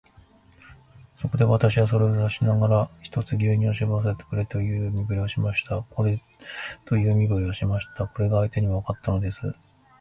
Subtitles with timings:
[1.13, 5.83] そこで、私はそれを指さしながら、ひとつ牛乳をしぼらせてくれという身振りをしました。
[5.83, 6.19] これ
[8.27, 9.53] が相手にもわかったのです。